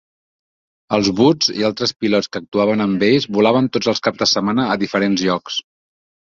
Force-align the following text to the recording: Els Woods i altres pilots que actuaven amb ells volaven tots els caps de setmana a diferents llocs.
Els 0.95 1.09
Woods 1.19 1.51
i 1.61 1.65
altres 1.69 1.93
pilots 2.05 2.29
que 2.35 2.41
actuaven 2.43 2.81
amb 2.87 3.05
ells 3.09 3.29
volaven 3.37 3.69
tots 3.77 3.93
els 3.95 4.03
caps 4.09 4.23
de 4.23 4.29
setmana 4.33 4.67
a 4.77 4.81
diferents 4.87 5.27
llocs. 5.29 5.61